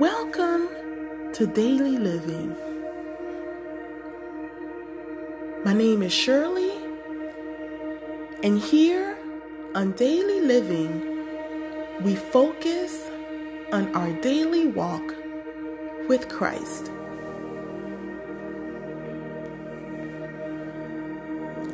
Welcome 0.00 0.70
to 1.34 1.46
Daily 1.46 1.98
Living. 1.98 2.56
My 5.64 5.72
name 5.72 6.02
is 6.02 6.12
Shirley, 6.12 6.72
and 8.42 8.58
here 8.58 9.16
on 9.76 9.92
Daily 9.92 10.40
Living, 10.40 11.00
we 12.02 12.16
focus 12.16 13.08
on 13.70 13.94
our 13.94 14.10
daily 14.20 14.66
walk 14.66 15.14
with 16.08 16.28
Christ. 16.28 16.90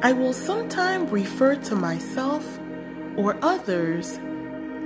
I 0.03 0.13
will 0.13 0.35
sometimes 0.35 1.11
refer 1.11 1.55
to 1.57 1.75
myself 1.75 2.45
or 3.17 3.39
others 3.41 4.19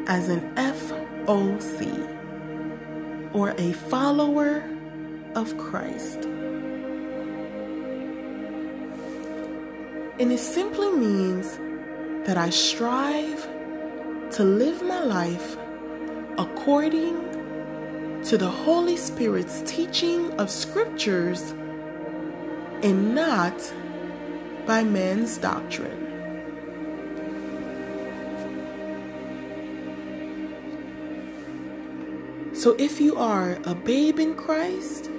as 0.07 0.29
an 0.29 0.55
FOC 0.55 2.24
or 3.35 3.51
a 3.59 3.73
follower 3.73 4.65
of 5.35 5.59
Christ. 5.59 6.25
And 10.19 10.33
it 10.33 10.39
simply 10.39 10.91
means 10.93 11.59
that 12.27 12.39
I 12.39 12.51
strive 12.51 13.43
to 14.31 14.45
live 14.45 14.83
my 14.83 15.01
life 15.01 15.57
according 16.39 18.23
to 18.25 18.39
the 18.39 18.49
Holy 18.49 18.97
Spirit's 18.97 19.63
teaching 19.67 20.31
of 20.41 20.49
scriptures 20.49 21.51
and 22.83 23.15
not 23.15 23.73
by 24.67 24.85
man's 24.85 25.37
doctrine. 25.37 26.04
So 32.65 32.75
if 32.79 32.99
you 32.99 33.15
are 33.17 33.59
a 33.65 33.75
babe 33.75 34.19
in 34.19 34.35
Christ, 34.35 35.11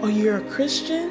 or 0.00 0.08
you're 0.08 0.38
a 0.38 0.48
Christian 0.48 1.10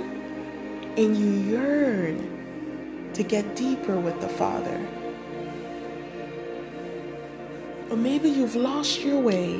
and 0.97 1.15
you 1.15 1.29
yearn 1.51 3.11
to 3.13 3.21
get 3.21 3.55
deeper 3.55 3.99
with 3.99 4.19
the 4.19 4.27
Father, 4.27 4.79
or 7.91 7.97
maybe 7.97 8.31
you've 8.31 8.55
lost 8.55 9.01
your 9.01 9.19
way 9.19 9.53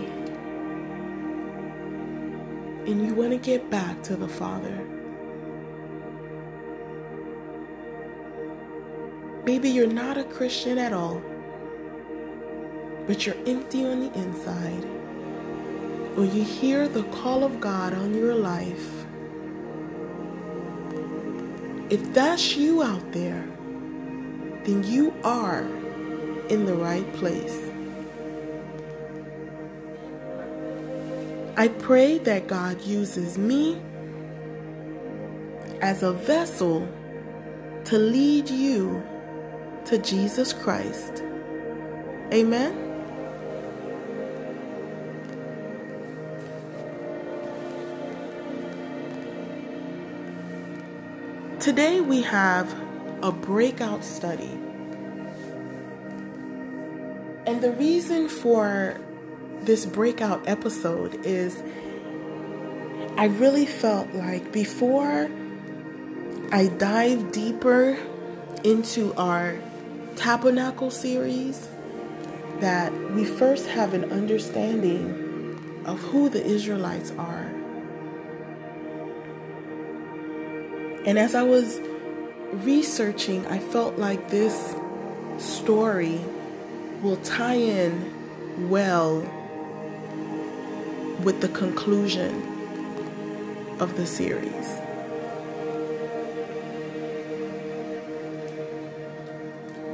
and 2.87 3.05
you 3.05 3.13
want 3.13 3.33
to 3.33 3.37
get 3.37 3.69
back 3.69 4.01
to 4.01 4.15
the 4.15 4.27
Father. 4.27 4.83
Maybe 9.45 9.69
you're 9.69 9.85
not 9.85 10.17
a 10.17 10.23
Christian 10.23 10.79
at 10.79 10.91
all 10.91 11.21
but 13.07 13.25
you're 13.25 13.37
empty 13.47 13.85
on 13.85 14.01
the 14.01 14.13
inside, 14.19 14.85
or 16.17 16.25
you 16.25 16.43
hear 16.43 16.87
the 16.87 17.03
call 17.03 17.43
of 17.43 17.59
God 17.61 17.93
on 17.93 18.13
your 18.13 18.35
life, 18.35 19.05
if 21.89 22.13
that's 22.13 22.57
you 22.57 22.83
out 22.83 23.11
there, 23.13 23.47
then 24.65 24.83
you 24.83 25.13
are 25.23 25.61
in 26.49 26.65
the 26.65 26.75
right 26.75 27.11
place. 27.13 27.71
I 31.55 31.69
pray 31.69 32.17
that 32.19 32.47
God 32.47 32.81
uses 32.81 33.37
me 33.37 33.81
as 35.81 36.03
a 36.03 36.11
vessel 36.11 36.87
to 37.85 37.97
lead 37.97 38.49
you 38.49 39.01
to 39.85 39.97
Jesus 39.97 40.51
Christ. 40.51 41.23
Amen. 42.33 42.86
Today 51.67 51.99
we 51.99 52.21
have 52.21 52.73
a 53.21 53.29
breakout 53.29 54.05
study. 54.05 54.57
And 57.45 57.59
the 57.61 57.73
reason 57.77 58.29
for 58.29 59.01
this 59.63 59.85
breakout 59.85 60.47
episode 60.47 61.25
is 61.25 61.61
I 63.17 63.25
really 63.25 63.65
felt 63.65 64.13
like 64.13 64.53
before 64.53 65.29
I 66.53 66.67
dive 66.67 67.33
deeper 67.33 67.97
into 68.63 69.13
our 69.15 69.59
tabernacle 70.15 70.89
series, 70.89 71.67
that 72.61 72.93
we 73.11 73.25
first 73.25 73.67
have 73.67 73.93
an 73.93 74.09
understanding 74.13 75.83
of 75.85 75.99
who 75.99 76.29
the 76.29 76.45
Israelites 76.45 77.11
are. 77.17 77.46
And 81.07 81.17
as 81.17 81.35
I 81.35 81.43
was 81.43 81.79
researching, 82.51 83.47
I 83.47 83.59
felt 83.59 83.97
like 83.97 84.29
this 84.29 84.75
story 85.37 86.19
will 87.01 87.15
tie 87.17 87.55
in 87.55 88.69
well 88.69 89.21
with 91.23 91.39
the 91.39 91.47
conclusion 91.47 92.43
of 93.79 93.95
the 93.95 94.05
series. 94.05 94.67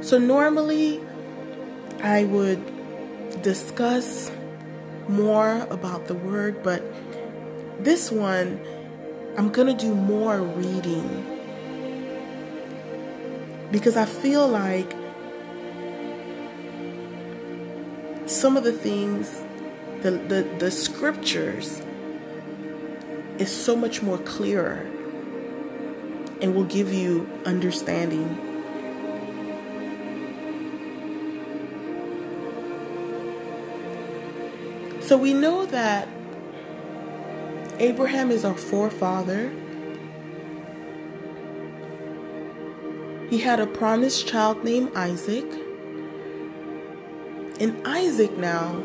So, 0.04 0.18
normally 0.18 1.00
I 2.02 2.24
would 2.24 3.40
discuss 3.40 4.32
more 5.06 5.64
about 5.70 6.08
the 6.08 6.14
word, 6.14 6.64
but 6.64 6.82
this 7.78 8.10
one 8.10 8.58
I'm 9.36 9.50
going 9.50 9.66
to 9.66 9.74
do 9.74 9.92
more 9.92 10.40
reading 10.40 11.24
because 13.72 13.96
I 13.96 14.04
feel 14.04 14.46
like 14.46 14.94
some 18.26 18.56
of 18.56 18.62
the 18.62 18.72
things, 18.72 19.42
the, 20.02 20.12
the, 20.12 20.48
the 20.60 20.70
scriptures, 20.70 21.82
is 23.38 23.50
so 23.50 23.74
much 23.74 24.02
more 24.02 24.18
clearer 24.18 24.86
and 26.40 26.54
will 26.54 26.64
give 26.64 26.92
you 26.92 27.28
understanding. 27.44 28.38
So 35.00 35.18
we 35.18 35.34
know 35.34 35.66
that 35.66 36.08
Abraham 37.78 38.30
is 38.30 38.44
our 38.44 38.56
forefather. 38.56 39.52
He 43.28 43.38
had 43.38 43.58
a 43.58 43.66
promised 43.66 44.28
child 44.28 44.62
named 44.62 44.92
Isaac. 44.94 45.44
And 47.58 47.84
Isaac 47.84 48.36
now 48.36 48.80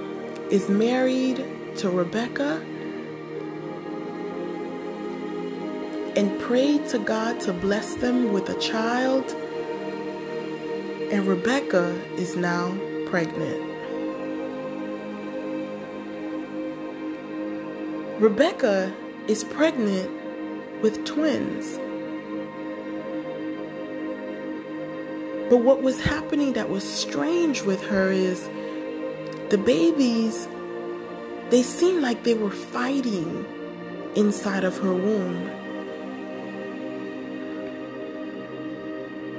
is 0.49 0.69
married 0.69 1.45
to 1.77 1.89
Rebecca 1.89 2.65
and 6.15 6.39
prayed 6.41 6.87
to 6.89 6.97
God 6.99 7.39
to 7.41 7.53
bless 7.53 7.93
them 7.93 8.33
with 8.33 8.49
a 8.49 8.59
child. 8.59 9.31
And 11.11 11.27
Rebecca 11.27 11.91
is 12.17 12.35
now 12.35 12.75
pregnant. 13.05 13.68
Rebecca 18.19 18.93
is 19.29 19.45
pregnant 19.45 20.11
with 20.81 21.05
twins. 21.05 21.77
But 25.49 25.59
what 25.59 25.81
was 25.81 26.01
happening 26.01 26.51
that 26.51 26.69
was 26.69 26.83
strange 26.83 27.61
with 27.61 27.81
her 27.83 28.11
is 28.11 28.49
the 29.47 29.57
babies, 29.57 30.49
they 31.49 31.63
seemed 31.63 32.01
like 32.01 32.23
they 32.23 32.33
were 32.33 32.51
fighting 32.51 33.45
inside 34.17 34.65
of 34.65 34.77
her 34.79 34.93
womb. 34.93 35.49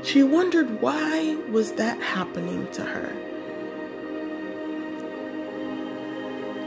She 0.02 0.22
wondered 0.22 0.80
why 0.80 1.36
was 1.50 1.72
that 1.72 2.00
happening 2.00 2.66
to 2.72 2.82
her. 2.82 3.12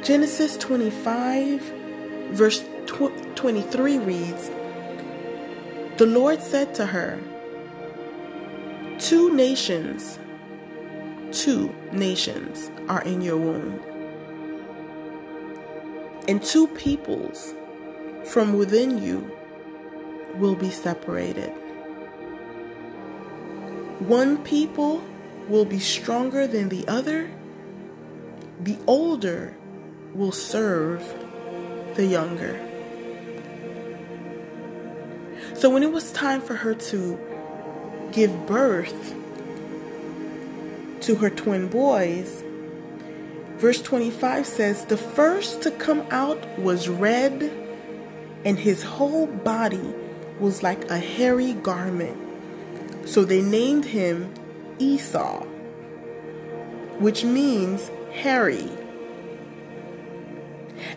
Genesis 0.04 0.58
25 0.58 1.83
Verse 2.34 2.66
23 2.88 4.00
reads 4.00 4.50
The 5.98 6.08
Lord 6.08 6.42
said 6.42 6.74
to 6.74 6.88
her, 6.88 7.20
Two 8.98 9.36
nations, 9.36 10.18
two 11.32 11.76
nations 11.92 12.72
are 12.90 13.04
in 13.04 13.22
your 13.22 13.38
womb, 13.38 13.80
and 16.28 16.42
two 16.42 16.66
peoples 16.70 17.54
from 18.26 18.54
within 18.54 18.98
you 18.98 19.30
will 20.38 20.56
be 20.56 20.72
separated. 20.72 21.52
One 24.00 24.44
people 24.44 25.04
will 25.48 25.66
be 25.66 25.80
stronger 25.80 26.48
than 26.48 26.70
the 26.70 26.88
other, 26.88 27.30
the 28.60 28.80
older 28.88 29.56
will 30.16 30.32
serve 30.32 31.23
the 31.96 32.06
younger. 32.06 32.60
So 35.56 35.70
when 35.70 35.84
it 35.84 35.92
was 35.92 36.12
time 36.12 36.42
for 36.42 36.56
her 36.56 36.74
to 36.74 37.20
give 38.12 38.46
birth 38.46 39.16
to 41.02 41.16
her 41.16 41.30
twin 41.30 41.68
boys, 41.68 42.44
verse 43.58 43.82
25 43.82 44.46
says, 44.46 44.86
The 44.86 44.98
first 44.98 45.62
to 45.64 45.72
come 45.72 46.06
out 46.12 46.60
was 46.60 46.90
red, 46.90 47.52
and 48.44 48.60
his 48.60 48.84
whole 48.84 49.28
body 49.28 49.94
was 50.40 50.64
like 50.64 50.90
a 50.90 50.98
hairy 50.98 51.54
garment. 51.54 52.18
So 53.08 53.24
they 53.24 53.42
named 53.42 53.86
him 53.86 54.34
Esau, 54.80 55.44
which 57.00 57.24
means 57.24 57.90
hairy. 58.12 58.70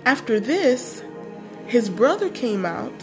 After 0.06 0.38
this, 0.38 1.02
his 1.66 1.90
brother 1.90 2.30
came 2.30 2.64
out 2.64 2.94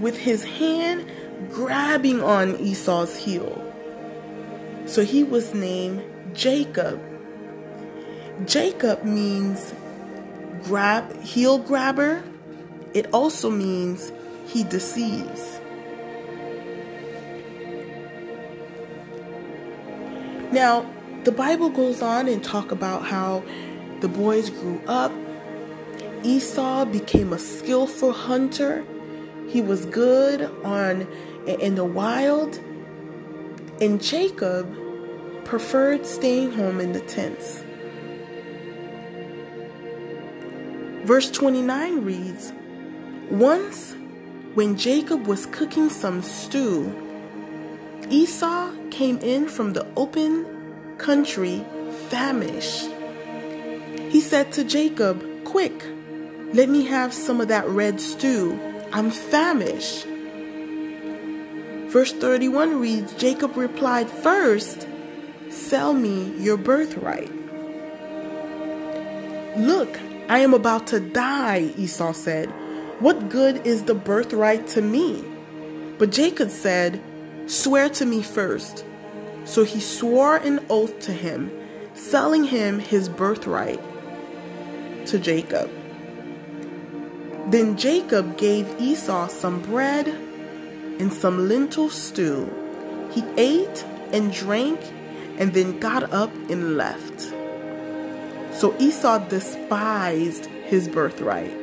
with 0.00 0.18
his 0.18 0.42
hand 0.42 1.08
grabbing 1.48 2.20
on 2.20 2.56
Esau's 2.56 3.16
heel. 3.16 3.72
So 4.84 5.04
he 5.04 5.22
was 5.22 5.54
named 5.54 6.02
Jacob. 6.34 7.00
Jacob 8.46 9.04
means 9.04 9.72
grab 10.64 11.22
heel 11.22 11.58
grabber. 11.58 12.24
It 12.94 13.06
also 13.12 13.48
means 13.48 14.10
he 14.48 14.64
deceives. 14.64 15.60
Now, 20.50 20.90
the 21.22 21.30
Bible 21.30 21.70
goes 21.70 22.02
on 22.02 22.26
and 22.26 22.42
talk 22.42 22.72
about 22.72 23.06
how 23.06 23.44
the 24.00 24.08
boys 24.08 24.50
grew 24.50 24.82
up. 24.88 25.12
Esau 26.22 26.84
became 26.84 27.32
a 27.32 27.38
skillful 27.38 28.12
hunter. 28.12 28.84
He 29.48 29.62
was 29.62 29.86
good 29.86 30.42
on 30.64 31.08
in 31.46 31.74
the 31.74 31.84
wild. 31.84 32.58
And 33.80 34.02
Jacob 34.02 34.76
preferred 35.44 36.06
staying 36.06 36.52
home 36.52 36.80
in 36.80 36.92
the 36.92 37.00
tents. 37.00 37.64
Verse 41.04 41.30
29 41.30 42.04
reads 42.04 42.52
Once, 43.30 43.96
when 44.54 44.76
Jacob 44.76 45.26
was 45.26 45.46
cooking 45.46 45.88
some 45.88 46.22
stew, 46.22 46.94
Esau 48.10 48.70
came 48.90 49.18
in 49.18 49.48
from 49.48 49.72
the 49.72 49.86
open 49.96 50.44
country 50.98 51.64
famished. 52.08 52.90
He 54.10 54.20
said 54.20 54.52
to 54.52 54.64
Jacob, 54.64 55.24
Quick, 55.44 55.84
let 56.52 56.68
me 56.68 56.84
have 56.86 57.14
some 57.14 57.40
of 57.40 57.48
that 57.48 57.68
red 57.68 58.00
stew. 58.00 58.58
I'm 58.92 59.10
famished. 59.10 60.04
Verse 61.90 62.12
31 62.12 62.80
reads 62.80 63.14
Jacob 63.14 63.56
replied, 63.56 64.10
First, 64.10 64.88
sell 65.48 65.94
me 65.94 66.32
your 66.38 66.56
birthright. 66.56 67.30
Look, 69.56 69.98
I 70.28 70.40
am 70.40 70.52
about 70.52 70.88
to 70.88 70.98
die, 70.98 71.72
Esau 71.76 72.12
said. 72.12 72.48
What 72.98 73.28
good 73.28 73.66
is 73.66 73.84
the 73.84 73.94
birthright 73.94 74.66
to 74.68 74.82
me? 74.82 75.24
But 75.98 76.10
Jacob 76.10 76.50
said, 76.50 77.00
Swear 77.46 77.88
to 77.90 78.04
me 78.04 78.22
first. 78.22 78.84
So 79.44 79.64
he 79.64 79.80
swore 79.80 80.36
an 80.36 80.64
oath 80.68 80.98
to 81.00 81.12
him, 81.12 81.50
selling 81.94 82.44
him 82.44 82.78
his 82.80 83.08
birthright 83.08 83.80
to 85.06 85.18
Jacob. 85.18 85.70
Then 87.50 87.76
Jacob 87.76 88.38
gave 88.38 88.80
Esau 88.80 89.26
some 89.26 89.60
bread 89.60 90.06
and 90.06 91.12
some 91.12 91.48
lentil 91.48 91.90
stew. 91.90 92.48
He 93.10 93.24
ate 93.36 93.84
and 94.12 94.32
drank 94.32 94.78
and 95.36 95.52
then 95.52 95.80
got 95.80 96.12
up 96.12 96.32
and 96.48 96.76
left. 96.76 97.20
So 98.52 98.76
Esau 98.78 99.18
despised 99.28 100.46
his 100.46 100.86
birthright. 100.86 101.56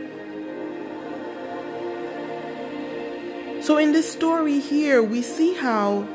So, 3.64 3.78
in 3.78 3.92
this 3.92 4.10
story 4.10 4.60
here, 4.60 5.04
we 5.04 5.22
see 5.22 5.54
how 5.54 6.08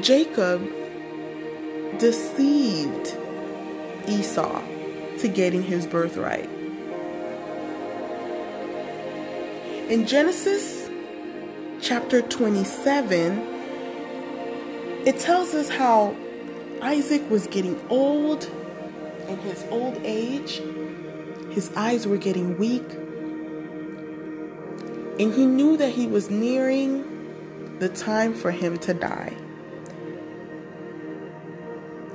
Jacob 0.00 0.66
deceived 1.98 3.14
Esau 4.08 4.62
to 5.18 5.28
getting 5.28 5.62
his 5.62 5.86
birthright. 5.86 6.53
In 9.88 10.06
Genesis 10.06 10.88
chapter 11.82 12.22
27, 12.22 13.38
it 15.04 15.18
tells 15.18 15.52
us 15.52 15.68
how 15.68 16.16
Isaac 16.80 17.28
was 17.28 17.46
getting 17.48 17.78
old 17.90 18.50
in 19.28 19.36
his 19.40 19.62
old 19.68 20.00
age, 20.02 20.62
his 21.50 21.70
eyes 21.76 22.06
were 22.06 22.16
getting 22.16 22.56
weak 22.56 22.90
and 25.20 25.34
he 25.34 25.44
knew 25.44 25.76
that 25.76 25.90
he 25.90 26.06
was 26.06 26.30
nearing 26.30 27.76
the 27.78 27.90
time 27.90 28.32
for 28.32 28.52
him 28.52 28.78
to 28.78 28.94
die. 28.94 29.36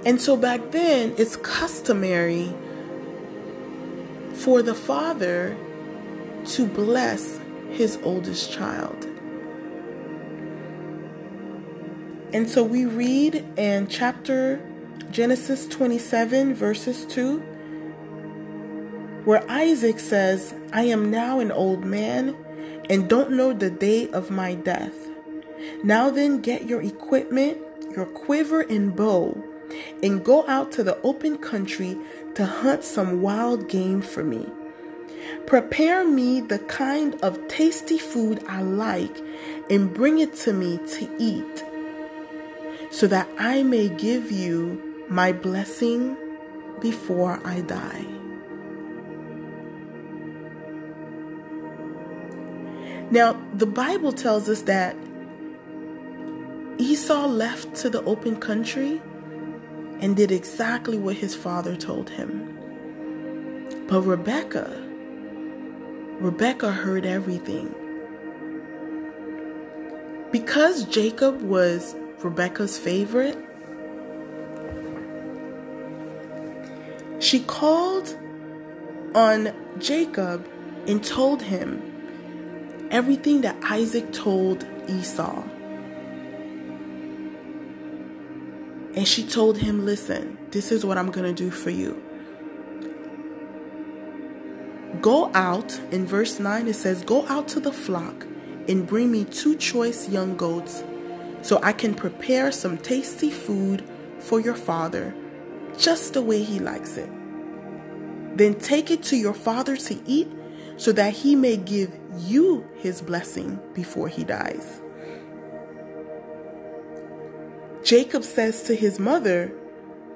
And 0.07 0.19
so 0.19 0.36
back 0.36 0.71
then, 0.71 1.13
it's 1.19 1.36
customary 1.36 2.51
for 4.33 4.63
the 4.63 4.74
father 4.74 5.56
to 6.45 6.66
bless 6.66 7.39
his 7.71 7.98
oldest 8.04 8.51
child. 8.51 9.06
And 12.31 12.48
so 12.50 12.63
we 12.63 12.86
read 12.86 13.44
in 13.57 13.88
chapter 13.88 14.62
Genesis 15.10 15.68
27, 15.68 16.54
verses 16.54 17.06
2, 17.06 17.39
where 19.25 19.44
Isaac 19.50 20.00
says, 20.00 20.54
I 20.71 20.83
am 20.83 21.10
now 21.10 21.39
an 21.39 21.51
old 21.51 21.83
man 21.83 22.36
and 22.89 23.10
don't 23.10 23.31
know 23.31 23.54
the 23.54 23.71
day 23.71 24.10
of 24.10 24.30
my 24.30 24.54
death. 24.54 24.94
Now 25.83 26.10
then, 26.10 26.42
get 26.42 26.68
your 26.68 26.81
equipment, 26.81 27.57
your 27.95 28.06
quiver 28.06 28.61
and 28.61 28.95
bow, 28.95 29.44
and 30.02 30.23
go 30.23 30.47
out 30.47 30.71
to 30.73 30.83
the 30.83 31.02
open 31.02 31.38
country 31.38 31.97
to 32.35 32.45
hunt 32.45 32.83
some 32.83 33.21
wild 33.21 33.68
game 33.69 34.02
for 34.02 34.23
me. 34.23 34.47
Prepare 35.49 36.06
me 36.06 36.41
the 36.41 36.59
kind 36.59 37.15
of 37.23 37.47
tasty 37.47 37.97
food 37.97 38.44
I 38.47 38.61
like 38.61 39.18
and 39.68 39.91
bring 39.91 40.19
it 40.19 40.35
to 40.44 40.53
me 40.53 40.77
to 40.77 41.09
eat, 41.18 41.63
so 42.91 43.07
that 43.07 43.27
I 43.39 43.63
may 43.63 43.89
give 43.89 44.31
you 44.31 45.06
my 45.09 45.31
blessing 45.31 46.15
before 46.79 47.41
I 47.44 47.61
die. 47.61 48.06
Now, 53.09 53.41
the 53.56 53.65
Bible 53.65 54.11
tells 54.11 54.49
us 54.49 54.61
that 54.61 54.95
Esau 56.77 57.25
left 57.25 57.73
to 57.77 57.89
the 57.89 58.03
open 58.03 58.39
country 58.39 59.01
and 59.99 60.15
did 60.15 60.31
exactly 60.31 60.99
what 60.99 61.15
his 61.15 61.33
father 61.33 61.75
told 61.75 62.11
him. 62.11 62.56
But 63.87 64.03
Rebecca, 64.03 64.85
Rebecca 66.19 66.71
heard 66.71 67.06
everything. 67.06 67.73
Because 70.31 70.83
Jacob 70.83 71.42
was 71.42 71.95
Rebecca's 72.19 72.78
favorite, 72.78 73.38
she 77.19 77.40
called 77.40 78.18
on 79.16 79.54
Jacob 79.80 80.45
and 80.88 81.02
told 81.04 81.42
him 81.42 81.81
everything 82.92 83.42
that 83.42 83.56
Isaac 83.64 84.11
told 84.11 84.66
Esau. 84.90 85.44
And 88.95 89.07
she 89.07 89.26
told 89.26 89.57
him, 89.57 89.85
Listen, 89.85 90.38
this 90.52 90.71
is 90.71 90.85
what 90.85 90.97
I'm 90.97 91.11
going 91.11 91.33
to 91.33 91.44
do 91.44 91.49
for 91.49 91.69
you. 91.69 92.08
Go 95.01 95.31
out, 95.33 95.79
in 95.91 96.06
verse 96.06 96.39
9 96.39 96.68
it 96.68 96.75
says, 96.75 97.03
Go 97.03 97.25
out 97.27 97.47
to 97.49 97.59
the 97.59 97.71
flock 97.71 98.25
and 98.68 98.85
bring 98.85 99.11
me 99.11 99.23
two 99.23 99.56
choice 99.56 100.09
young 100.09 100.35
goats 100.35 100.83
so 101.41 101.59
I 101.63 101.71
can 101.71 101.94
prepare 101.94 102.51
some 102.51 102.77
tasty 102.77 103.29
food 103.29 103.83
for 104.19 104.39
your 104.39 104.56
father 104.56 105.13
just 105.77 106.13
the 106.13 106.21
way 106.21 106.44
he 106.44 106.59
likes 106.59 106.97
it. 106.97 107.09
Then 108.35 108.56
take 108.56 108.91
it 108.91 109.01
to 109.03 109.15
your 109.15 109.33
father 109.33 109.77
to 109.77 109.99
eat 110.06 110.29
so 110.77 110.91
that 110.91 111.13
he 111.13 111.35
may 111.35 111.57
give 111.57 111.97
you 112.18 112.68
his 112.77 113.01
blessing 113.01 113.59
before 113.73 114.09
he 114.09 114.23
dies. 114.23 114.81
Jacob 117.83 118.23
says 118.23 118.63
to 118.63 118.75
his 118.75 118.99
mother, 118.99 119.53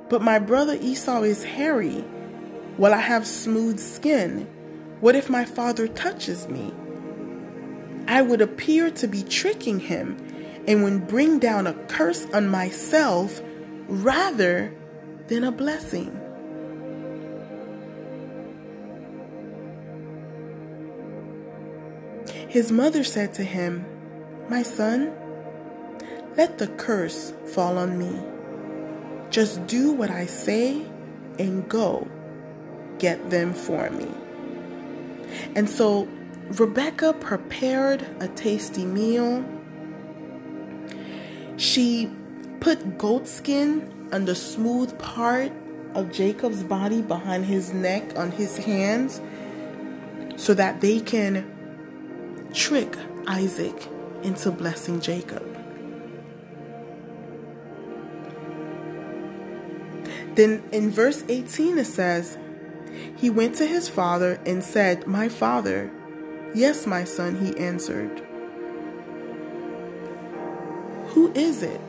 But 0.09 0.21
my 0.21 0.39
brother 0.39 0.77
Esau 0.79 1.23
is 1.23 1.43
hairy, 1.43 2.01
while 2.77 2.93
I 2.93 2.99
have 2.99 3.25
smooth 3.25 3.79
skin. 3.79 4.47
What 5.03 5.17
if 5.17 5.29
my 5.29 5.43
father 5.43 5.89
touches 5.89 6.48
me? 6.48 6.74
I 8.07 8.22
would 8.22 8.39
appear 8.39 8.89
to 8.91 9.05
be 9.05 9.22
tricking 9.22 9.81
him 9.81 10.15
and 10.65 10.81
would 10.81 11.10
bring 11.10 11.39
down 11.39 11.67
a 11.67 11.74
curse 11.74 12.25
on 12.33 12.48
myself 12.48 13.41
rather 13.89 14.74
than 15.27 15.43
a 15.43 15.51
blessing. 15.51 16.17
His 22.48 22.72
mother 22.72 23.03
said 23.03 23.33
to 23.33 23.43
him, 23.43 23.86
My 24.48 24.63
son, 24.63 25.12
let 26.38 26.60
the 26.60 26.67
curse 26.67 27.33
fall 27.48 27.77
on 27.77 27.98
me. 27.98 28.22
Just 29.29 29.67
do 29.67 29.91
what 29.91 30.10
I 30.10 30.27
say 30.27 30.86
and 31.38 31.67
go 31.67 32.07
get 33.00 33.29
them 33.29 33.53
for 33.53 33.89
me. 33.89 34.23
And 35.55 35.69
so 35.69 36.07
Rebecca 36.49 37.13
prepared 37.13 38.05
a 38.19 38.27
tasty 38.27 38.85
meal. 38.85 39.45
She 41.57 42.11
put 42.59 42.97
goatskin 42.97 43.89
on 44.13 44.25
the 44.25 44.35
smooth 44.35 44.97
part 44.99 45.51
of 45.95 46.11
Jacob's 46.11 46.63
body 46.63 47.01
behind 47.01 47.45
his 47.45 47.73
neck 47.73 48.17
on 48.17 48.31
his 48.31 48.57
hands 48.57 49.21
so 50.35 50.53
that 50.53 50.81
they 50.81 50.99
can 50.99 51.45
trick 52.53 52.95
Isaac 53.27 53.87
into 54.23 54.51
blessing 54.51 54.99
Jacob. 54.99 55.43
Then 60.35 60.63
in 60.71 60.89
verse 60.89 61.23
18 61.27 61.77
it 61.77 61.85
says, 61.85 62.37
He 63.17 63.29
went 63.29 63.55
to 63.55 63.65
his 63.65 63.89
father 63.89 64.39
and 64.45 64.63
said, 64.63 65.07
My 65.07 65.29
father. 65.29 65.91
Yes, 66.53 66.85
my 66.85 67.03
son, 67.03 67.43
he 67.43 67.57
answered. 67.57 68.21
Who 71.09 71.31
is 71.33 71.63
it? 71.63 71.81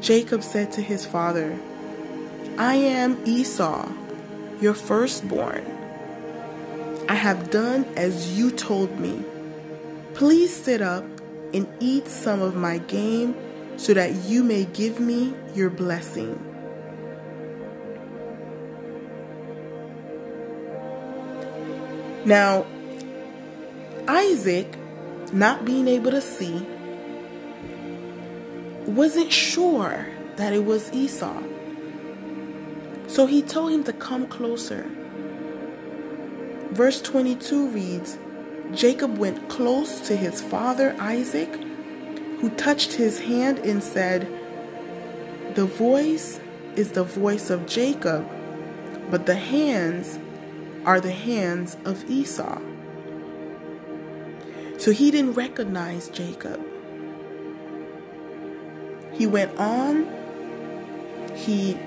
Jacob 0.00 0.42
said 0.42 0.72
to 0.72 0.82
his 0.82 1.06
father, 1.06 1.58
I 2.58 2.74
am 2.74 3.22
Esau, 3.24 3.88
your 4.60 4.74
firstborn. 4.74 5.64
I 7.08 7.14
have 7.14 7.50
done 7.50 7.84
as 7.96 8.36
you 8.36 8.50
told 8.50 8.98
me. 8.98 9.24
Please 10.14 10.54
sit 10.54 10.82
up 10.82 11.04
and 11.54 11.66
eat 11.80 12.08
some 12.08 12.42
of 12.42 12.56
my 12.56 12.78
game 12.78 13.34
so 13.76 13.94
that 13.94 14.14
you 14.24 14.42
may 14.42 14.64
give 14.66 15.00
me 15.00 15.34
your 15.54 15.70
blessing. 15.70 16.51
Now, 22.24 22.66
Isaac, 24.06 24.76
not 25.32 25.64
being 25.64 25.88
able 25.88 26.12
to 26.12 26.20
see, 26.20 26.66
wasn't 28.86 29.32
sure 29.32 30.06
that 30.36 30.52
it 30.52 30.64
was 30.64 30.92
Esau. 30.92 31.42
So 33.08 33.26
he 33.26 33.42
told 33.42 33.72
him 33.72 33.84
to 33.84 33.92
come 33.92 34.26
closer. 34.28 34.88
Verse 36.70 37.02
22 37.02 37.68
reads 37.68 38.18
Jacob 38.72 39.18
went 39.18 39.48
close 39.48 40.00
to 40.06 40.16
his 40.16 40.40
father 40.40 40.96
Isaac, 40.98 41.52
who 42.40 42.50
touched 42.50 42.94
his 42.94 43.20
hand 43.20 43.58
and 43.58 43.82
said, 43.82 44.28
The 45.54 45.66
voice 45.66 46.40
is 46.76 46.92
the 46.92 47.04
voice 47.04 47.50
of 47.50 47.66
Jacob, 47.66 48.28
but 49.10 49.26
the 49.26 49.34
hands 49.34 50.18
are 50.84 51.00
the 51.00 51.12
hands 51.12 51.76
of 51.84 52.08
Esau. 52.10 52.60
So 54.78 54.90
he 54.90 55.10
didn't 55.10 55.34
recognize 55.34 56.08
Jacob. 56.08 56.60
He 59.12 59.26
went 59.26 59.56
on, 59.58 60.08
he 61.34 61.78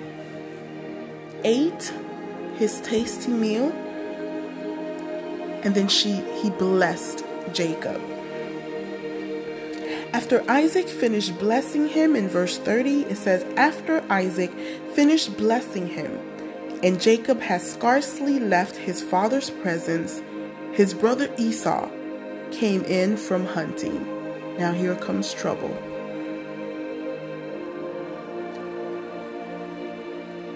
ate 1.43 1.93
his 2.57 2.79
tasty 2.81 3.31
meal 3.31 3.71
and 5.63 5.73
then 5.73 5.87
she 5.87 6.13
he 6.41 6.49
blessed 6.51 7.25
Jacob. 7.51 8.01
After 10.13 10.49
Isaac 10.49 10.87
finished 10.87 11.37
blessing 11.39 11.89
him 11.89 12.15
in 12.15 12.29
verse 12.29 12.57
30, 12.57 13.01
it 13.01 13.17
says, 13.17 13.43
After 13.57 14.01
Isaac 14.09 14.51
finished 14.93 15.35
blessing 15.35 15.87
him, 15.87 16.17
and 16.83 17.01
Jacob 17.01 17.41
had 17.41 17.61
scarcely 17.61 18.39
left 18.39 18.75
his 18.75 19.01
father's 19.01 19.49
presence, 19.49 20.21
his 20.73 20.93
brother 20.93 21.33
Esau 21.37 21.89
came 22.51 22.83
in 22.83 23.17
from 23.17 23.45
hunting. 23.45 24.05
Now 24.57 24.71
here 24.71 24.95
comes 24.95 25.33
trouble. 25.33 25.73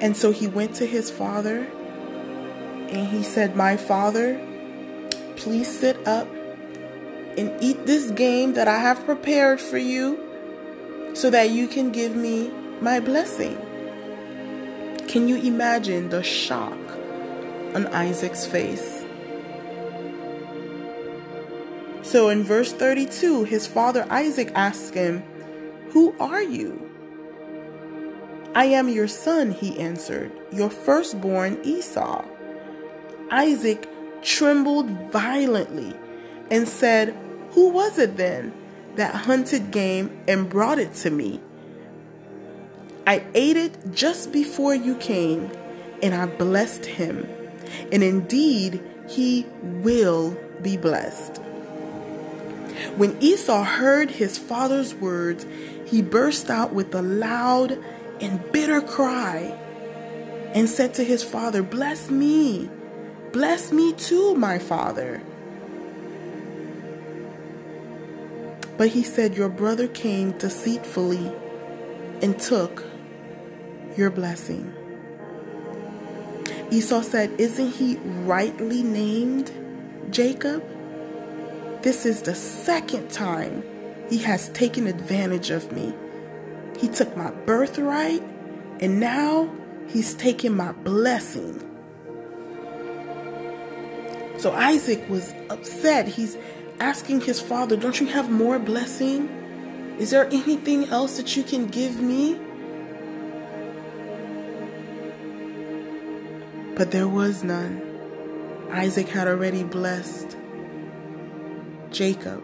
And 0.02 0.16
so 0.16 0.32
he 0.32 0.48
went 0.48 0.76
to 0.76 0.86
his 0.86 1.12
father 1.12 1.68
and 2.90 3.08
he 3.08 3.24
said, 3.24 3.56
My 3.56 3.78
father, 3.78 4.40
please 5.36 5.68
sit 5.68 6.08
up 6.08 6.28
and 7.38 7.52
eat 7.62 7.86
this 7.86 8.12
game 8.12 8.54
that 8.54 8.68
I 8.68 8.80
have 8.80 9.06
prepared 9.06 9.60
for 9.62 9.78
you 9.78 10.26
so 11.14 11.30
that 11.30 11.50
you 11.52 11.68
can 11.68 11.92
give 11.92 12.16
me 12.16 12.50
my 12.82 13.00
blessing. 13.00 13.58
Can 15.10 15.28
you 15.28 15.38
imagine 15.38 16.10
the 16.10 16.22
shock 16.22 16.78
on 17.74 17.88
Isaac's 17.88 18.46
face? 18.46 19.04
So 22.04 22.30
in 22.30 22.44
verse 22.44 22.72
32, 22.74 23.46
his 23.46 23.66
father 23.66 24.06
Isaac 24.12 24.52
asked 24.54 24.94
him, 24.94 25.24
Who 25.94 26.14
are 26.20 26.44
you? 26.44 26.92
I 28.54 28.66
am 28.66 28.88
your 28.88 29.08
son, 29.08 29.50
he 29.50 29.80
answered, 29.80 30.32
your 30.52 30.70
firstborn 30.70 31.60
Esau. 31.64 32.24
Isaac 33.32 33.90
trembled 34.22 34.92
violently 35.12 35.96
and 36.52 36.68
said, 36.68 37.18
Who 37.54 37.70
was 37.70 37.98
it 37.98 38.16
then 38.16 38.54
that 38.94 39.16
hunted 39.16 39.72
game 39.72 40.20
and 40.28 40.48
brought 40.48 40.78
it 40.78 40.94
to 41.02 41.10
me? 41.10 41.42
I 43.10 43.24
ate 43.34 43.58
it 43.58 43.74
just 43.92 44.32
before 44.32 44.76
you 44.76 44.94
came, 44.96 45.52
and 46.04 46.14
I 46.14 46.28
blessed 46.28 46.86
him. 46.86 47.28
And 47.92 48.04
indeed, 48.04 48.84
he 49.08 49.48
will 49.64 50.38
be 50.62 50.78
blessed. 50.78 51.38
When 52.98 53.18
Esau 53.20 53.64
heard 53.64 54.12
his 54.12 54.38
father's 54.38 54.94
words, 54.94 55.48
he 55.88 56.04
burst 56.04 56.52
out 56.52 56.72
with 56.72 56.94
a 56.94 57.02
loud 57.02 57.84
and 58.22 58.52
bitter 58.52 58.80
cry 58.80 59.58
and 60.54 60.70
said 60.70 60.94
to 60.94 61.04
his 61.04 61.24
father, 61.24 61.64
Bless 61.64 62.12
me 62.12 62.70
Bless 63.32 63.72
me 63.72 63.94
too, 63.94 64.36
my 64.36 64.58
father. 64.58 65.22
But 68.78 68.90
he 68.90 69.04
said, 69.04 69.36
Your 69.36 69.50
brother 69.50 69.88
came 69.88 70.32
deceitfully 70.32 71.32
and 72.22 72.40
took 72.40 72.84
your 74.00 74.10
blessing. 74.10 74.74
Esau 76.72 77.02
said, 77.02 77.32
Isn't 77.38 77.72
he 77.72 77.98
rightly 77.98 78.82
named 78.82 79.52
Jacob? 80.10 80.64
This 81.84 82.06
is 82.06 82.22
the 82.22 82.34
second 82.34 83.12
time 83.12 83.64
he 84.10 84.20
has 84.20 84.50
taken 84.50 84.88
advantage 84.88 85.50
of 85.50 85.72
me. 85.74 85.94
He 86.80 86.88
took 86.88 87.16
my 87.18 87.32
birthright, 87.32 88.24
and 88.80 89.00
now 89.02 89.54
he's 89.90 90.14
taken 90.14 90.56
my 90.56 90.72
blessing. 90.72 91.66
So 94.38 94.54
Isaac 94.54 95.10
was 95.10 95.34
upset. 95.50 96.08
He's 96.08 96.38
asking 96.80 97.22
his 97.22 97.42
father, 97.42 97.76
Don't 97.76 98.00
you 98.00 98.08
have 98.08 98.32
more 98.32 98.60
blessing? 98.60 99.28
Is 100.00 100.12
there 100.12 100.28
anything 100.28 100.86
else 100.86 101.18
that 101.18 101.36
you 101.36 101.44
can 101.44 101.68
give 101.68 102.00
me? 102.00 102.40
But 106.80 106.92
there 106.92 107.10
was 107.10 107.44
none. 107.44 107.82
Isaac 108.72 109.10
had 109.10 109.28
already 109.28 109.66
blessed 109.66 110.38
Jacob 111.92 112.42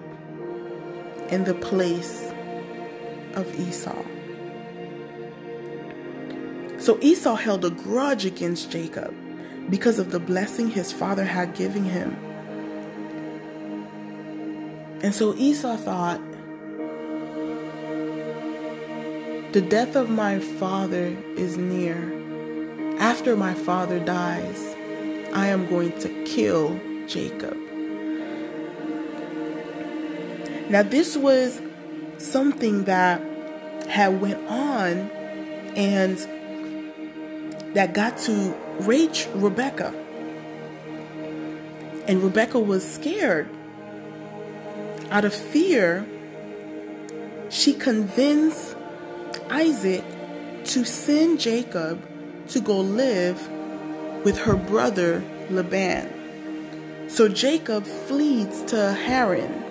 in 1.30 1.46
the 1.46 1.54
place 1.54 2.34
of 3.36 3.58
Esau. 3.58 4.04
So 6.80 7.00
Esau 7.00 7.36
held 7.36 7.64
a 7.64 7.70
grudge 7.70 8.26
against 8.26 8.70
Jacob 8.70 9.16
because 9.70 10.00
of 10.00 10.12
the 10.12 10.20
blessing 10.20 10.70
his 10.70 10.92
father 10.92 11.24
had 11.24 11.56
given 11.56 11.86
him. 11.86 12.18
And 15.02 15.16
so 15.16 15.34
Esau 15.36 15.78
thought, 15.78 16.20
The 19.54 19.62
death 19.62 19.96
of 19.96 20.10
my 20.10 20.40
father 20.40 21.16
is 21.38 21.56
near. 21.56 22.25
After 23.00 23.36
my 23.36 23.54
father 23.54 24.00
dies, 24.00 24.76
I 25.34 25.48
am 25.48 25.68
going 25.68 25.98
to 26.00 26.24
kill 26.24 26.80
Jacob. 27.08 27.58
Now 30.70 30.82
this 30.82 31.16
was 31.18 31.62
something 32.18 32.86
that 32.86 33.22
had 33.88 34.20
went 34.22 34.48
on 34.48 35.12
and 35.76 36.18
that 37.76 37.94
got 37.94 38.18
to 38.20 38.56
reach 38.80 39.28
Rebecca. 39.36 39.94
And 42.08 42.24
Rebecca 42.24 42.60
was 42.60 42.90
scared. 42.90 43.50
Out 45.12 45.26
of 45.26 45.34
fear, 45.34 46.06
she 47.50 47.74
convinced 47.74 48.76
Isaac 49.50 50.04
to 50.66 50.84
send 50.86 51.40
Jacob 51.40 52.02
to 52.50 52.60
go 52.60 52.80
live 52.80 53.50
with 54.24 54.38
her 54.40 54.56
brother 54.56 55.24
Laban. 55.50 57.10
So 57.10 57.28
Jacob 57.30 57.86
flees 57.86 58.64
to 58.68 58.94
Haran. 58.94 59.64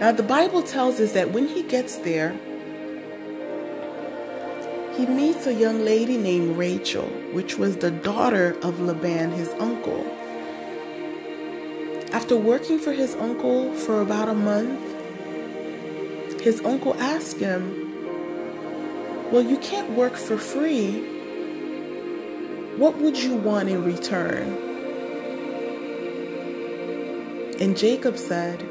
Now, 0.00 0.10
the 0.10 0.22
Bible 0.24 0.62
tells 0.62 0.98
us 0.98 1.12
that 1.12 1.30
when 1.30 1.46
he 1.46 1.62
gets 1.62 1.96
there, 1.96 2.32
he 4.96 5.06
meets 5.06 5.46
a 5.46 5.54
young 5.54 5.84
lady 5.84 6.16
named 6.16 6.56
Rachel, 6.56 7.06
which 7.32 7.56
was 7.56 7.76
the 7.76 7.90
daughter 7.90 8.56
of 8.62 8.80
Laban, 8.80 9.30
his 9.30 9.48
uncle. 9.60 10.04
After 12.12 12.36
working 12.36 12.78
for 12.78 12.92
his 12.92 13.14
uncle 13.14 13.72
for 13.74 14.02
about 14.02 14.28
a 14.28 14.34
month, 14.34 14.80
his 16.42 16.60
uncle 16.64 16.94
asked 17.00 17.38
him, 17.38 17.81
Well, 19.32 19.40
you 19.40 19.56
can't 19.56 19.92
work 19.92 20.16
for 20.16 20.36
free. 20.36 21.00
What 22.76 22.98
would 22.98 23.16
you 23.16 23.34
want 23.34 23.70
in 23.70 23.82
return? 23.82 24.52
And 27.58 27.74
Jacob 27.74 28.18
said, 28.18 28.62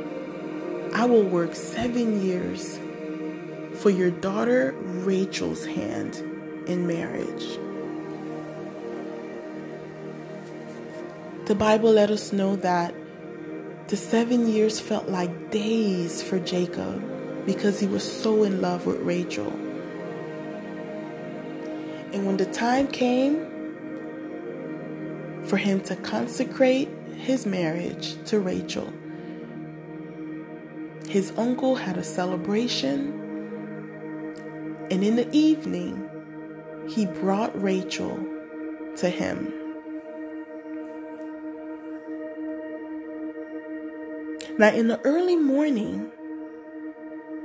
I 0.93 1.05
will 1.05 1.23
work 1.23 1.55
seven 1.55 2.23
years 2.23 2.77
for 3.79 3.89
your 3.89 4.11
daughter 4.11 4.75
Rachel's 4.77 5.65
hand 5.65 6.17
in 6.67 6.85
marriage. 6.85 7.57
The 11.47 11.55
Bible 11.55 11.91
let 11.91 12.11
us 12.11 12.31
know 12.31 12.55
that 12.57 12.93
the 13.87 13.97
seven 13.97 14.47
years 14.47 14.79
felt 14.79 15.09
like 15.09 15.49
days 15.49 16.21
for 16.21 16.37
Jacob 16.37 17.03
because 17.47 17.79
he 17.79 17.87
was 17.87 18.03
so 18.03 18.43
in 18.43 18.61
love 18.61 18.85
with 18.85 18.99
Rachel. 18.99 19.70
And 22.13 22.25
when 22.25 22.37
the 22.37 22.45
time 22.45 22.87
came 22.87 23.45
for 25.45 25.57
him 25.57 25.79
to 25.81 25.95
consecrate 25.95 26.89
his 27.15 27.45
marriage 27.45 28.21
to 28.25 28.39
Rachel, 28.39 28.91
his 31.07 31.31
uncle 31.37 31.75
had 31.75 31.97
a 31.97 32.03
celebration, 32.03 33.17
and 34.91 35.03
in 35.03 35.15
the 35.15 35.29
evening, 35.31 36.09
he 36.89 37.05
brought 37.05 37.59
Rachel 37.61 38.17
to 38.97 39.09
him. 39.09 39.53
Now, 44.57 44.73
in 44.73 44.89
the 44.89 44.99
early 45.05 45.37
morning, 45.37 46.11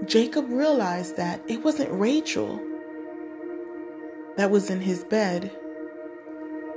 Jacob 0.04 0.50
realized 0.50 1.16
that 1.16 1.40
it 1.48 1.62
wasn't 1.62 1.90
Rachel 1.92 2.60
that 4.36 4.50
was 4.50 4.70
in 4.70 4.80
his 4.80 5.02
bed, 5.02 5.50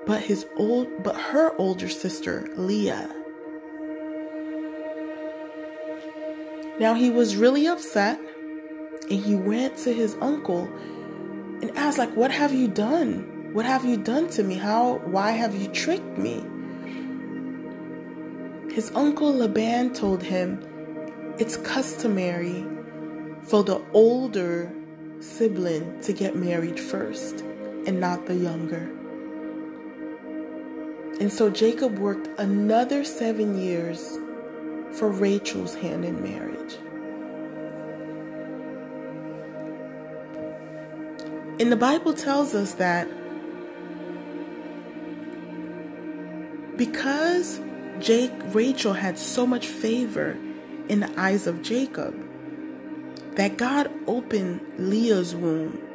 but 0.05 0.21
his 0.21 0.45
old 0.55 1.03
but 1.03 1.15
her 1.15 1.55
older 1.57 1.89
sister, 1.89 2.49
Leah. 2.55 3.13
Now 6.79 6.93
he 6.93 7.09
was 7.09 7.35
really 7.35 7.67
upset 7.67 8.19
and 9.09 9.19
he 9.23 9.35
went 9.35 9.77
to 9.79 9.93
his 9.93 10.15
uncle 10.21 10.69
and 11.61 11.71
asked 11.77 11.97
like 11.97 12.15
what 12.15 12.31
have 12.31 12.53
you 12.53 12.67
done? 12.67 13.51
What 13.53 13.65
have 13.65 13.83
you 13.83 13.97
done 13.97 14.29
to 14.29 14.43
me? 14.43 14.55
How 14.55 14.99
why 14.99 15.31
have 15.31 15.55
you 15.55 15.67
tricked 15.67 16.17
me? 16.17 16.45
His 18.73 18.91
uncle 18.95 19.33
Laban 19.33 19.93
told 19.93 20.23
him 20.23 20.63
it's 21.37 21.57
customary 21.57 22.65
for 23.43 23.63
the 23.63 23.81
older 23.91 24.71
sibling 25.19 25.99
to 26.01 26.13
get 26.13 26.35
married 26.35 26.79
first 26.79 27.43
and 27.89 27.99
not 27.99 28.27
the 28.27 28.35
younger. 28.35 28.87
And 31.19 31.33
so 31.33 31.49
Jacob 31.49 31.97
worked 31.97 32.27
another 32.39 33.03
seven 33.03 33.59
years 33.59 34.15
for 34.91 35.09
Rachel's 35.09 35.73
hand 35.73 36.05
in 36.05 36.21
marriage. 36.21 36.75
And 41.59 41.71
the 41.71 41.75
Bible 41.75 42.13
tells 42.13 42.53
us 42.53 42.75
that 42.75 43.07
because 46.77 47.59
Jake, 47.99 48.31
Rachel 48.53 48.93
had 48.93 49.17
so 49.17 49.47
much 49.47 49.65
favor 49.65 50.37
in 50.87 50.99
the 50.99 51.11
eyes 51.19 51.47
of 51.47 51.63
Jacob 51.63 52.15
that 53.33 53.57
God 53.57 53.91
opened 54.05 54.61
Leah's 54.77 55.35
womb 55.35 55.88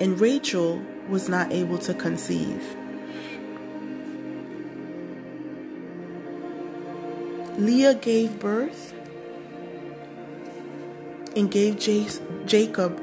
and 0.00 0.20
Rachel 0.20 0.82
was 1.08 1.28
not 1.28 1.52
able 1.52 1.78
to 1.78 1.94
conceive. 1.94 2.76
Leah 7.56 7.94
gave 7.94 8.40
birth 8.40 8.94
and 11.36 11.50
gave 11.50 11.78
Jacob 12.46 13.00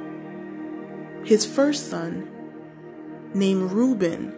his 1.24 1.46
first 1.46 1.90
son 1.90 2.30
named 3.34 3.72
Reuben, 3.72 4.34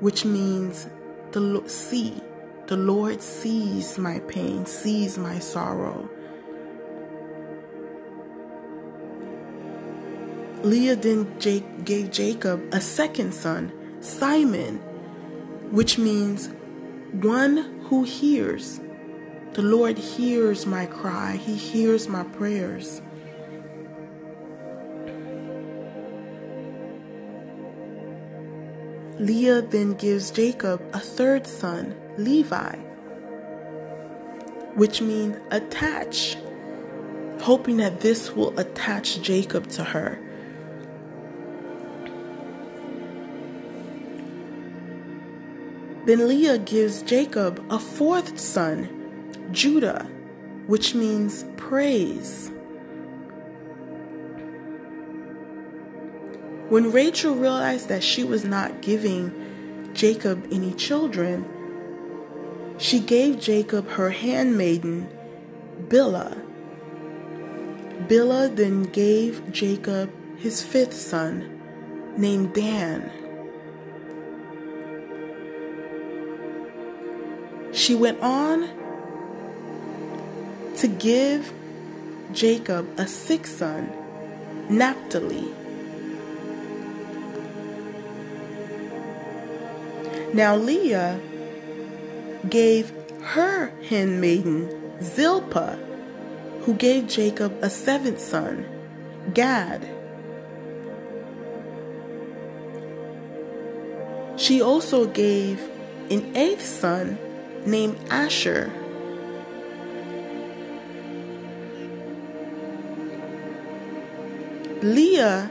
which 0.00 0.24
means 0.24 0.88
the 1.32 1.62
see 1.66 2.20
the 2.66 2.76
Lord 2.76 3.20
sees 3.20 3.98
my 3.98 4.20
pain, 4.20 4.64
sees 4.66 5.18
my 5.18 5.38
sorrow. 5.38 6.08
Leah 10.64 10.96
then 10.96 11.28
gave 11.84 12.10
Jacob 12.10 12.66
a 12.72 12.80
second 12.80 13.34
son, 13.34 13.70
Simon, 14.00 14.78
which 15.70 15.98
means 15.98 16.48
one 17.12 17.58
who 17.84 18.04
hears. 18.04 18.80
The 19.52 19.60
Lord 19.60 19.98
hears 19.98 20.64
my 20.64 20.86
cry, 20.86 21.36
He 21.36 21.54
hears 21.54 22.08
my 22.08 22.24
prayers. 22.24 23.02
Leah 29.18 29.60
then 29.60 29.92
gives 29.92 30.30
Jacob 30.30 30.80
a 30.94 30.98
third 30.98 31.46
son, 31.46 31.94
Levi, 32.16 32.76
which 34.76 35.02
means 35.02 35.36
attach, 35.50 36.38
hoping 37.42 37.76
that 37.76 38.00
this 38.00 38.34
will 38.34 38.58
attach 38.58 39.20
Jacob 39.20 39.68
to 39.68 39.84
her. 39.84 40.23
Then 46.04 46.28
Leah 46.28 46.58
gives 46.58 47.02
Jacob 47.02 47.64
a 47.70 47.78
fourth 47.78 48.38
son, 48.38 49.48
Judah, 49.52 50.06
which 50.66 50.94
means 50.94 51.44
praise. 51.56 52.50
When 56.68 56.92
Rachel 56.92 57.34
realized 57.34 57.88
that 57.88 58.04
she 58.04 58.22
was 58.22 58.44
not 58.44 58.82
giving 58.82 59.32
Jacob 59.94 60.46
any 60.50 60.74
children, 60.74 61.48
she 62.76 63.00
gave 63.00 63.40
Jacob 63.40 63.88
her 63.90 64.10
handmaiden, 64.10 65.08
Bilhah. 65.88 66.42
Bilhah 68.08 68.54
then 68.54 68.82
gave 68.82 69.50
Jacob 69.52 70.10
his 70.36 70.62
fifth 70.62 70.94
son, 70.94 71.60
named 72.18 72.52
Dan. 72.52 73.23
She 77.84 77.94
went 77.94 78.18
on 78.22 78.70
to 80.78 80.88
give 80.88 81.52
Jacob 82.32 82.88
a 82.96 83.06
sixth 83.06 83.58
son, 83.58 83.92
Naphtali. 84.70 85.52
Now 90.32 90.56
Leah 90.56 91.20
gave 92.48 92.90
her 93.20 93.70
handmaiden 93.90 95.02
Zilpah, 95.02 95.76
who 96.62 96.72
gave 96.72 97.06
Jacob 97.06 97.54
a 97.60 97.68
seventh 97.68 98.18
son, 98.18 98.64
Gad. 99.34 99.86
She 104.38 104.62
also 104.62 105.04
gave 105.04 105.60
an 106.08 106.34
eighth 106.34 106.64
son 106.64 107.18
named 107.66 107.98
Asher. 108.10 108.72
Leah 114.82 115.50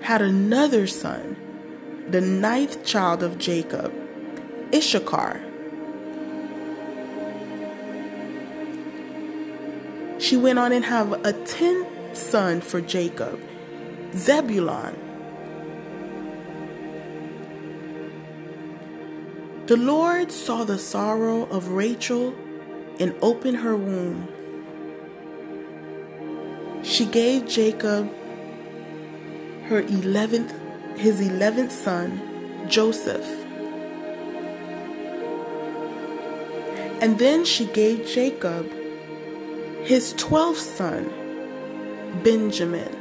had 0.00 0.22
another 0.22 0.86
son, 0.86 1.36
the 2.08 2.20
ninth 2.20 2.84
child 2.84 3.22
of 3.22 3.38
Jacob, 3.38 3.92
Issachar. 4.74 5.40
She 10.18 10.36
went 10.36 10.58
on 10.58 10.72
and 10.72 10.84
have 10.84 11.12
a 11.24 11.32
tenth 11.32 12.16
son 12.16 12.60
for 12.60 12.80
Jacob, 12.80 13.40
Zebulon. 14.14 15.05
The 19.66 19.76
Lord 19.76 20.30
saw 20.30 20.62
the 20.62 20.78
sorrow 20.78 21.42
of 21.46 21.70
Rachel 21.70 22.32
and 23.00 23.12
opened 23.20 23.56
her 23.56 23.76
womb. 23.76 24.28
She 26.84 27.04
gave 27.04 27.48
Jacob 27.48 28.08
her 29.64 29.82
11th 29.82 30.52
his 30.96 31.20
11th 31.20 31.72
son, 31.72 32.68
Joseph. 32.68 33.26
And 37.02 37.18
then 37.18 37.44
she 37.44 37.66
gave 37.66 38.06
Jacob 38.06 38.70
his 39.82 40.14
12th 40.14 40.62
son, 40.76 41.10
Benjamin. 42.22 42.95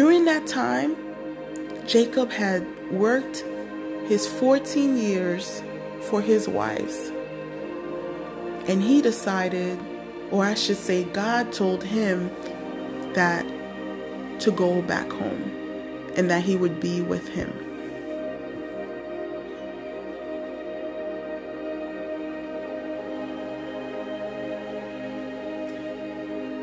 During 0.00 0.24
that 0.24 0.46
time, 0.46 0.96
Jacob 1.86 2.30
had 2.30 2.64
worked 2.90 3.44
his 4.08 4.26
14 4.26 4.96
years 4.96 5.62
for 6.08 6.22
his 6.22 6.48
wives. 6.48 7.12
And 8.66 8.82
he 8.82 9.02
decided 9.02 9.78
or 10.30 10.46
I 10.46 10.54
should 10.54 10.78
say, 10.78 11.04
God 11.04 11.52
told 11.52 11.84
him 11.84 12.30
that 13.12 13.44
to 14.40 14.50
go 14.50 14.80
back 14.80 15.10
home 15.10 15.52
and 16.16 16.30
that 16.30 16.44
he 16.44 16.56
would 16.56 16.80
be 16.80 17.02
with 17.02 17.28
him. 17.28 17.52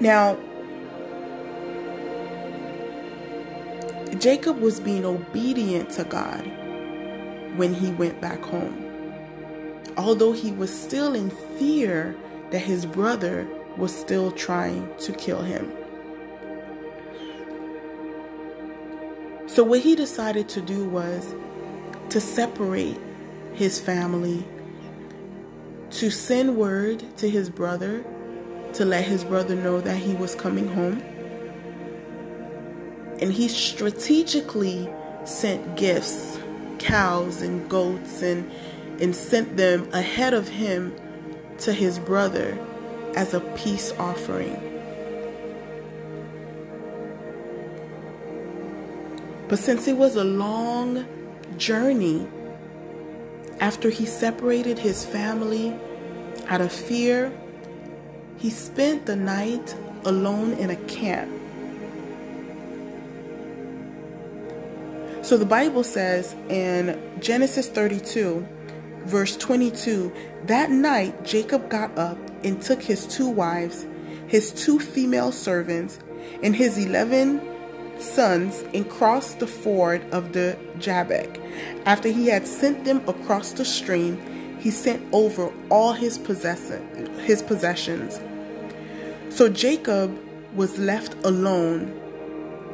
Now, 0.02 0.40
Jacob 4.20 4.60
was 4.60 4.80
being 4.80 5.06
obedient 5.06 5.90
to 5.92 6.04
God 6.04 6.46
when 7.58 7.74
he 7.74 7.92
went 7.92 8.20
back 8.22 8.42
home. 8.42 8.84
Although 9.98 10.32
he 10.32 10.52
was 10.52 10.74
still 10.74 11.14
in 11.16 11.30
fear 11.58 12.16
that 12.52 12.60
his 12.60 12.86
brother 12.86 13.48
was 13.78 13.96
still 13.96 14.32
trying 14.32 14.90
to 15.00 15.12
kill 15.14 15.42
him. 15.42 15.72
So, 19.48 19.64
what 19.64 19.80
he 19.80 19.96
decided 19.96 20.50
to 20.50 20.62
do 20.62 20.88
was 20.88 21.34
to 22.10 22.22
separate 22.22 23.00
his 23.54 23.80
family, 23.80 24.46
to 25.92 26.12
send 26.12 26.56
word 26.58 27.04
to 27.18 27.30
his 27.30 27.50
brother 27.50 28.06
to 28.74 28.86
let 28.86 29.06
his 29.06 29.24
brother 29.24 29.56
know 29.56 29.82
that 29.82 29.98
he 29.98 30.14
was 30.14 30.36
coming 30.36 30.68
home. 30.68 31.02
And 33.20 33.34
he 33.34 33.48
strategically 33.48 34.90
sent 35.26 35.76
gifts, 35.76 36.40
cows 36.80 37.42
and 37.42 37.70
goats, 37.70 38.22
and, 38.22 38.52
and 39.02 39.16
sent 39.16 39.58
them 39.58 39.90
ahead 39.94 40.34
of 40.34 40.48
him 40.48 40.96
to 41.60 41.74
his 41.74 42.00
brother 42.00 42.58
as 43.16 43.34
a 43.34 43.40
peace 43.40 43.92
offering. 43.98 44.64
But 49.48 49.60
since 49.60 49.88
it 49.88 49.98
was 49.98 50.16
a 50.16 50.24
long 50.24 51.06
journey, 51.58 52.28
after 53.60 53.90
he 53.90 54.06
separated 54.06 54.78
his 54.78 55.06
family 55.06 55.74
out 56.48 56.62
of 56.62 56.72
fear, 56.72 57.32
he 58.38 58.50
spent 58.50 59.06
the 59.06 59.16
night 59.16 59.76
alone 60.06 60.54
in 60.54 60.70
a 60.70 60.76
camp. 60.76 61.37
So 65.28 65.36
the 65.36 65.46
Bible 65.46 65.84
says 65.84 66.38
in 66.48 66.98
Genesis 67.20 67.68
32, 67.68 68.48
verse 69.04 69.36
22, 69.36 70.10
that 70.46 70.72
night 70.72 71.26
Jacob 71.26 71.70
got 71.70 71.98
up 71.98 72.18
and 72.46 72.62
took 72.62 72.82
his 72.82 73.06
two 73.06 73.28
wives, 73.28 73.86
his 74.28 74.54
two 74.54 74.80
female 74.80 75.34
servants, 75.34 76.00
and 76.42 76.56
his 76.56 76.78
eleven 76.78 77.42
sons 78.00 78.64
and 78.74 78.90
crossed 78.90 79.42
the 79.42 79.48
ford 79.48 80.02
of 80.14 80.32
the 80.32 80.58
Jabbok. 80.80 81.38
After 81.86 82.08
he 82.08 82.28
had 82.28 82.48
sent 82.48 82.86
them 82.86 83.06
across 83.06 83.52
the 83.52 83.66
stream, 83.66 84.58
he 84.62 84.72
sent 84.72 85.06
over 85.12 85.52
all 85.70 85.92
his 85.92 86.18
possession, 86.18 87.20
his 87.20 87.42
possessions. 87.42 88.22
So 89.28 89.50
Jacob 89.50 90.18
was 90.56 90.80
left 90.80 91.16
alone, 91.26 92.07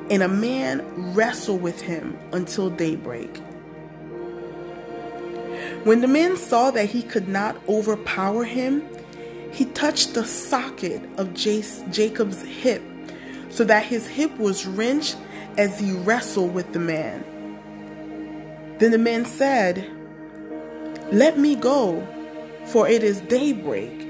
and 0.10 0.24
a 0.24 0.28
man 0.28 1.14
wrestled 1.14 1.62
with 1.62 1.82
him 1.82 2.18
until 2.32 2.70
daybreak. 2.70 3.38
When 5.84 6.02
the 6.02 6.08
men 6.08 6.38
saw 6.38 6.72
that 6.72 6.90
he 6.90 7.04
could 7.04 7.28
not 7.28 7.58
overpower 7.68 8.44
him, 8.44 8.88
he 9.52 9.66
touched 9.66 10.14
the 10.14 10.26
socket 10.26 11.02
of 11.18 11.34
Jacob's 11.34 12.42
hip 12.42 12.82
so 13.50 13.64
that 13.66 13.86
his 13.86 14.08
hip 14.08 14.36
was 14.38 14.66
wrenched 14.66 15.18
as 15.58 15.80
he 15.80 15.92
wrestled 15.92 16.54
with 16.54 16.74
the 16.74 16.80
man. 16.80 17.24
Then 18.80 18.92
the 18.92 18.98
man 18.98 19.26
said, 19.26 19.90
Let 21.12 21.38
me 21.38 21.56
go, 21.56 22.08
for 22.66 22.88
it 22.88 23.04
is 23.04 23.22
daybreak. 23.22 24.10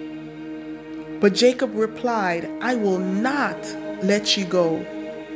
But 1.19 1.33
Jacob 1.33 1.75
replied, 1.75 2.49
I 2.61 2.75
will 2.75 2.99
not 2.99 3.57
let 4.03 4.37
you 4.37 4.45
go 4.45 4.85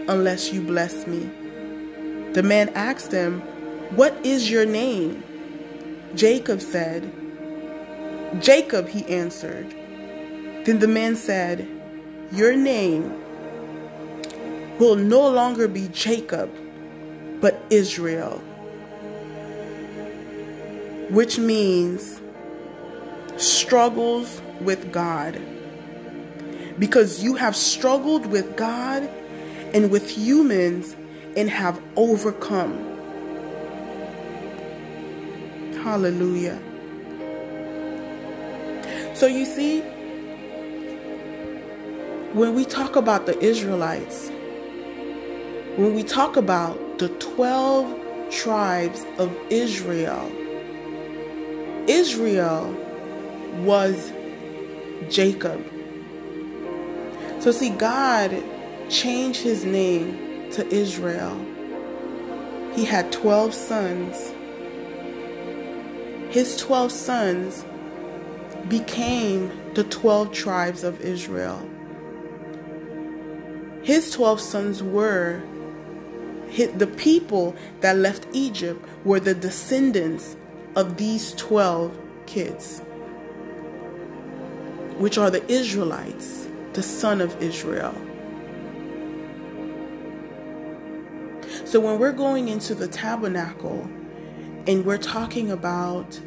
unless 0.08 0.54
you 0.54 0.62
bless 0.62 1.06
me. 1.08 1.30
The 2.34 2.44
man 2.44 2.70
asked 2.70 3.12
him, 3.12 3.42
What 3.96 4.26
is 4.26 4.50
your 4.50 4.66
name? 4.66 5.24
Jacob 6.16 6.62
said, 6.62 7.12
Jacob, 8.42 8.90
he 8.90 9.06
answered. 9.06 9.70
Then 10.66 10.80
the 10.80 10.88
man 10.88 11.16
said, 11.16 11.68
Your 12.32 12.56
name 12.56 13.24
will 14.80 14.96
no 14.96 15.28
longer 15.30 15.68
be 15.68 15.88
Jacob, 15.88 16.54
but 17.42 17.60
Israel, 17.70 18.40
which 21.10 21.40
means 21.40 22.20
struggles 23.38 24.42
with 24.62 24.92
God. 24.92 25.42
Because 26.78 27.24
you 27.24 27.36
have 27.36 27.56
struggled 27.56 28.28
with 28.28 28.56
God 28.56 29.10
and 29.74 29.92
with 29.92 30.10
humans 30.10 30.96
and 31.36 31.50
have 31.50 31.82
overcome. 31.96 32.74
Hallelujah. 35.84 36.60
So 39.14 39.26
you 39.28 39.46
see, 39.46 39.82
when 42.34 42.54
we 42.56 42.66
talk 42.66 42.96
about 42.96 43.26
the 43.26 43.38
Israelites, 43.40 44.30
when 45.78 45.96
we 45.96 46.04
talk 46.04 46.38
about 46.38 47.00
the 47.00 47.10
12 47.10 48.32
tribes 48.32 49.06
of 49.18 49.36
Israel, 49.50 50.32
Israel 51.88 52.76
was 53.64 54.12
Jacob. 55.10 55.66
So, 57.40 57.52
see, 57.52 57.70
God 57.70 58.34
changed 58.90 59.42
his 59.42 59.66
name 59.66 60.52
to 60.52 60.68
Israel. 60.74 61.38
He 62.76 62.86
had 62.86 63.12
12 63.12 63.54
sons. 63.54 64.34
His 66.30 66.58
12 66.58 66.92
sons 66.92 67.66
became 68.70 69.52
the 69.74 69.84
12 69.84 70.32
tribes 70.32 70.84
of 70.84 71.02
Israel. 71.02 71.68
His 73.84 74.12
12 74.12 74.42
sons 74.42 74.84
were 74.84 75.42
the 76.56 76.88
people 76.98 77.56
that 77.82 77.98
left 77.98 78.28
Egypt 78.34 78.84
were 79.04 79.20
the 79.20 79.34
descendants 79.34 80.36
of 80.76 80.98
these 80.98 81.34
12 81.34 81.98
kids, 82.26 82.82
which 84.98 85.18
are 85.18 85.30
the 85.30 85.46
Israelites, 85.52 86.48
the 86.74 86.84
son 86.84 87.22
of 87.22 87.42
Israel. 87.42 87.96
So 91.68 91.82
when 91.82 92.00
we're 92.00 92.14
going 92.14 92.48
into 92.48 92.74
the 92.74 92.88
tabernacle 92.88 93.82
and 94.68 94.86
we're 94.86 94.98
talking 94.98 95.52
about 95.52 96.18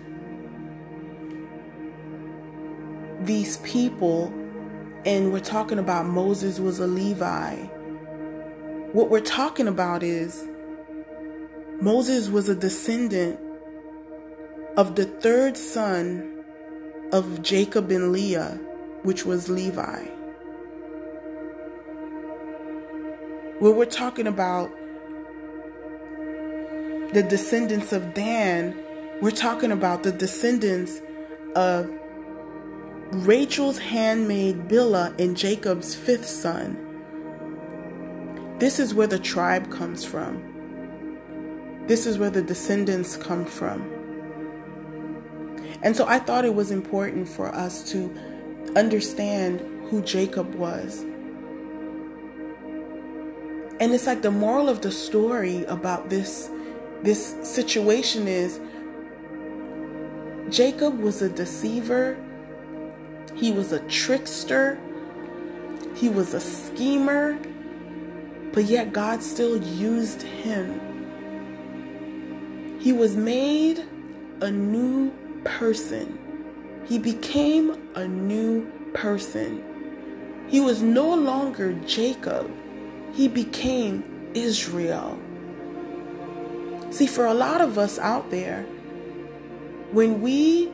these 3.20 3.57
people 3.59 4.26
and 5.07 5.33
we're 5.33 5.40
talking 5.40 5.79
about 5.79 6.05
Moses 6.05 6.61
was 6.61 6.79
a 6.79 6.87
Levi, 6.87 7.57
what 8.92 9.09
we're 9.09 9.20
talking 9.20 9.66
about 9.66 10.03
is 10.03 10.46
Moses 11.81 12.29
was 12.29 12.50
a 12.50 12.55
descendant 12.55 13.40
of 14.76 14.94
the 14.94 15.07
third 15.07 15.57
son 15.57 16.44
of 17.12 17.40
Jacob 17.40 17.90
and 17.90 18.12
Leah, 18.12 18.61
which 19.05 19.24
was 19.24 19.48
Levi. 19.48 20.05
Where 23.59 23.72
we're 23.72 23.87
talking 23.87 24.26
about 24.26 24.70
the 27.12 27.22
descendants 27.22 27.92
of 27.92 28.14
Dan, 28.14 28.76
we're 29.20 29.30
talking 29.32 29.72
about 29.72 30.02
the 30.04 30.12
descendants 30.12 31.00
of 31.56 31.90
Rachel's 33.10 33.78
handmaid 33.78 34.68
Bilhah 34.68 35.18
and 35.18 35.36
Jacob's 35.36 35.96
fifth 35.96 36.26
son. 36.26 36.86
This 38.58 38.78
is 38.78 38.94
where 38.94 39.08
the 39.08 39.18
tribe 39.18 39.70
comes 39.72 40.04
from. 40.04 40.46
This 41.86 42.06
is 42.06 42.18
where 42.18 42.30
the 42.30 42.42
descendants 42.42 43.16
come 43.16 43.44
from. 43.44 43.80
And 45.82 45.96
so 45.96 46.06
I 46.06 46.20
thought 46.20 46.44
it 46.44 46.54
was 46.54 46.70
important 46.70 47.28
for 47.28 47.52
us 47.52 47.90
to 47.90 48.14
understand 48.76 49.60
who 49.88 50.02
Jacob 50.02 50.54
was. 50.54 51.00
And 53.80 53.92
it's 53.94 54.06
like 54.06 54.22
the 54.22 54.30
moral 54.30 54.68
of 54.68 54.82
the 54.82 54.92
story 54.92 55.64
about 55.64 56.10
this 56.10 56.48
this 57.02 57.36
situation 57.42 58.28
is 58.28 58.60
Jacob 60.50 60.98
was 60.98 61.22
a 61.22 61.28
deceiver, 61.28 62.16
he 63.34 63.52
was 63.52 63.72
a 63.72 63.80
trickster, 63.88 64.78
he 65.94 66.08
was 66.08 66.34
a 66.34 66.40
schemer, 66.40 67.38
but 68.52 68.64
yet 68.64 68.92
God 68.92 69.22
still 69.22 69.56
used 69.56 70.22
him. 70.22 70.80
He 72.80 72.92
was 72.92 73.16
made 73.16 73.84
a 74.40 74.50
new 74.50 75.12
person. 75.44 76.18
He 76.86 76.98
became 76.98 77.90
a 77.94 78.08
new 78.08 78.70
person. 78.94 79.62
He 80.48 80.60
was 80.60 80.82
no 80.82 81.14
longer 81.14 81.74
Jacob, 81.86 82.50
he 83.12 83.28
became 83.28 84.30
Israel. 84.34 85.18
See, 86.90 87.07
for 87.07 87.26
a 87.26 87.35
lot 87.35 87.61
of 87.61 87.79
us 87.79 87.98
out 87.98 88.31
there, 88.31 88.64
when 89.92 90.20
we 90.20 90.70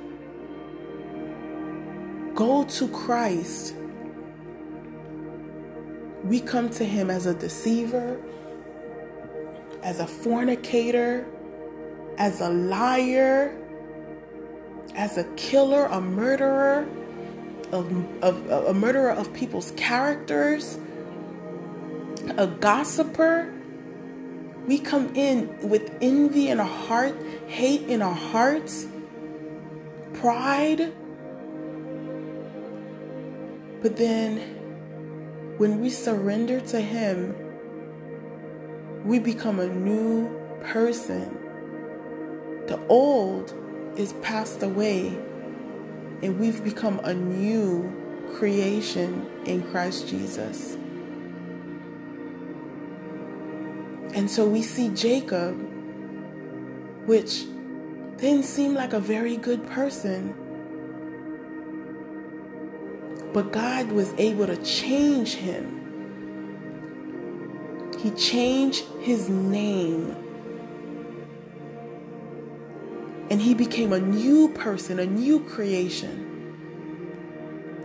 go 2.35 2.65
to 2.65 2.89
Christ, 2.89 3.75
we 6.25 6.41
come 6.41 6.71
to 6.71 6.85
Him 6.85 7.11
as 7.11 7.27
a 7.27 7.35
deceiver, 7.35 8.21
as 9.83 10.01
a 10.01 10.07
fornicator, 10.07 11.27
as 12.19 12.41
a 12.41 12.49
liar, 12.49 13.57
as 14.95 15.19
a 15.19 15.25
killer, 15.37 15.85
a 15.87 16.01
murderer, 16.01 16.89
of, 17.73 18.23
of, 18.23 18.51
a 18.51 18.75
murderer 18.75 19.11
of 19.11 19.33
people's 19.35 19.73
characters, 19.73 20.79
a 22.37 22.47
gossiper, 22.47 23.53
we 24.67 24.79
come 24.79 25.15
in 25.15 25.69
with 25.69 25.97
envy 26.01 26.49
in 26.49 26.59
our 26.59 26.67
heart, 26.67 27.15
hate 27.47 27.83
in 27.83 28.03
our 28.03 28.15
hearts, 28.15 28.87
pride. 30.15 30.93
But 33.81 33.97
then 33.97 34.39
when 35.59 35.81
we 35.81 35.91
surrender 35.91 36.61
to 36.61 36.81
Him, 36.81 37.35
we 39.05 39.21
become 39.21 39.61
a 39.61 39.69
new 39.69 40.29
person. 40.65 41.39
The 42.67 42.85
old 42.89 43.55
is 43.97 44.15
passed 44.15 44.65
away, 44.65 45.17
and 46.23 46.41
we've 46.41 46.65
become 46.65 46.99
a 47.05 47.15
new 47.15 47.93
creation 48.35 49.31
in 49.45 49.63
Christ 49.71 50.09
Jesus. 50.09 50.77
And 54.17 54.31
so 54.31 54.49
we 54.49 54.63
see 54.63 54.89
Jacob, 54.89 55.55
which 57.05 57.45
didn't 58.17 58.45
seem 58.45 58.73
like 58.73 58.95
a 58.95 58.99
very 58.99 59.37
good 59.37 59.67
person. 59.67 60.35
But 63.35 63.53
God 63.53 63.93
was 63.93 64.15
able 64.17 64.47
to 64.47 64.57
change 64.65 65.35
him. 65.35 65.83
He 67.99 68.11
changed 68.13 68.87
his 69.01 69.29
name. 69.29 70.17
And 73.29 73.43
he 73.43 73.53
became 73.53 73.93
a 73.93 74.01
new 74.01 74.49
person, 74.49 74.99
a 74.99 75.05
new 75.05 75.41
creation. 75.41 76.23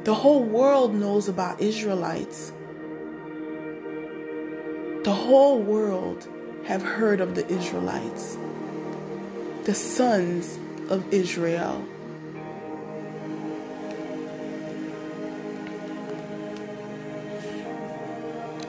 The 0.06 0.14
whole 0.14 0.46
world 0.46 0.96
knows 0.96 1.28
about 1.28 1.60
Israelites 1.60 2.54
the 5.04 5.14
whole 5.14 5.60
world 5.60 6.28
have 6.66 6.84
heard 6.84 7.22
of 7.22 7.34
the 7.34 7.48
Israelites, 7.48 8.38
the 9.64 9.74
sons 9.74 10.60
of 10.90 11.12
Israel. 11.12 11.84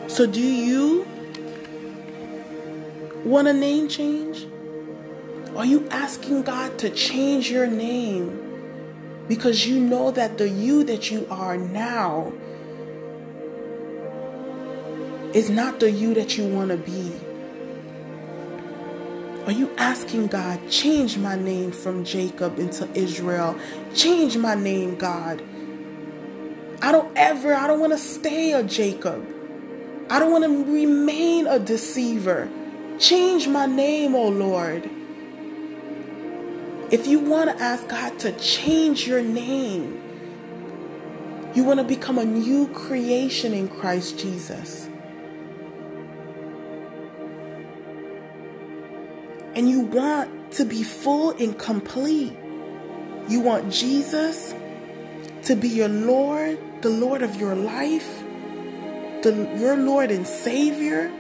So, 0.09 0.27
do 0.27 0.41
you 0.41 1.07
want 3.25 3.49
a 3.49 3.53
name 3.53 3.89
change? 3.89 4.47
Are 5.57 5.67
you 5.67 5.87
asking 5.91 6.43
God 6.43 6.79
to 6.79 6.89
change 6.91 7.51
your 7.51 7.67
name 7.67 8.39
because 9.29 9.67
you 9.67 9.79
know 9.79 10.11
that 10.11 10.39
the 10.39 10.49
you 10.49 10.83
that 10.85 11.11
you 11.11 11.27
are 11.31 11.57
now 11.57 12.33
is 15.35 15.51
not 15.51 15.81
the 15.81 15.91
you 15.91 16.15
that 16.15 16.37
you 16.37 16.47
want 16.47 16.71
to 16.71 16.77
be. 16.77 17.13
Are 19.47 19.53
you 19.53 19.71
asking 19.77 20.29
God, 20.29 20.71
change 20.71 21.19
my 21.19 21.35
name 21.35 21.73
from 21.73 22.05
Jacob 22.05 22.59
into 22.59 22.89
Israel? 22.95 23.59
Change 23.95 24.37
my 24.37 24.55
name, 24.55 24.95
God. 24.97 25.43
I 26.81 26.93
don't 26.93 27.17
ever, 27.17 27.55
I 27.55 27.67
don't 27.67 27.81
want 27.81 27.93
to 27.93 27.99
stay 27.99 28.53
a 28.53 28.63
Jacob. 28.63 29.27
I 30.11 30.19
don't 30.19 30.31
want 30.31 30.45
to 30.45 30.73
remain 30.73 31.47
a 31.47 31.59
deceiver. 31.59 32.49
Change 32.99 33.49
my 33.49 33.67
name, 33.67 34.15
oh 34.15 34.29
Lord. 34.29 34.89
If 36.91 37.07
you 37.07 37.19
want 37.19 37.57
to 37.57 37.65
ask 37.65 37.89
God 37.89 38.19
to 38.21 38.33
change 38.39 39.09
your 39.09 39.23
name, 39.23 40.03
you 41.55 41.65
want 41.65 41.81
to 41.81 41.85
become 41.85 42.19
a 42.19 42.25
new 42.25 42.69
creation 42.69 43.55
in 43.55 43.69
Christ 43.69 44.19
Jesus. 44.19 44.89
And 49.55 49.69
you 49.69 49.81
want 49.81 50.53
to 50.53 50.65
be 50.65 50.83
full 50.83 51.31
and 51.33 51.59
complete. 51.59 52.37
You 53.29 53.41
want 53.41 53.73
Jesus 53.73 54.55
to 55.45 55.57
be 55.57 55.69
your 55.69 55.89
Lord, 55.89 56.59
the 56.83 56.91
Lord 56.91 57.23
of 57.23 57.37
your 57.37 57.55
life, 57.55 58.23
the, 59.23 59.55
your 59.59 59.77
Lord 59.77 60.11
and 60.11 60.27
Savior. 60.27 61.11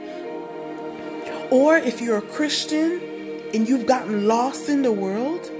Or 1.51 1.77
if 1.77 2.01
you're 2.01 2.19
a 2.19 2.23
Christian 2.23 3.01
and 3.55 3.69
you've 3.69 3.87
gotten 3.87 4.27
lost 4.27 4.69
in 4.69 4.83
the 4.83 4.93
world 4.93 5.51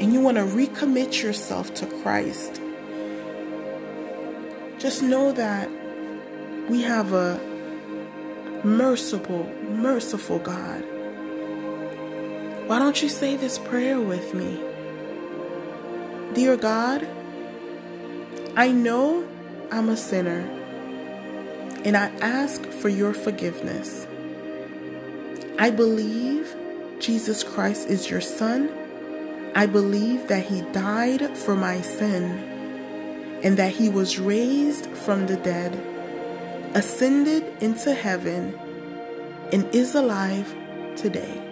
and 0.00 0.12
you 0.12 0.20
want 0.20 0.36
to 0.36 0.44
recommit 0.44 1.22
yourself 1.22 1.74
to 1.74 1.86
Christ, 1.86 2.60
just 4.78 5.02
know 5.02 5.32
that 5.32 5.68
we 6.68 6.82
have 6.82 7.12
a 7.12 7.40
merciful, 8.64 9.44
merciful 9.68 10.38
God 10.38 10.84
why 12.70 12.78
don't 12.78 13.02
you 13.02 13.08
say 13.08 13.34
this 13.34 13.58
prayer 13.58 14.00
with 14.00 14.32
me? 14.32 14.60
Dear 16.34 16.56
God, 16.56 17.04
I 18.54 18.70
know 18.70 19.26
I'm 19.72 19.88
a 19.88 19.96
sinner 19.96 20.48
and 21.84 21.96
I 21.96 22.10
ask 22.20 22.64
for 22.64 22.88
your 22.88 23.12
forgiveness. 23.12 24.06
I 25.58 25.70
believe 25.70 26.54
Jesus 27.00 27.42
Christ 27.42 27.88
is 27.88 28.08
your 28.08 28.20
Son 28.20 28.70
I 29.52 29.66
believe 29.66 30.28
that 30.28 30.46
he 30.46 30.60
died 30.70 31.36
for 31.36 31.56
my 31.56 31.80
sin 31.80 32.22
and 33.42 33.56
that 33.56 33.72
he 33.72 33.88
was 33.88 34.20
raised 34.20 34.86
from 34.86 35.26
the 35.26 35.36
dead, 35.38 35.74
ascended 36.76 37.42
into 37.60 37.92
heaven, 37.92 38.56
and 39.52 39.66
is 39.74 39.96
alive 39.96 40.54
today. 40.94 41.49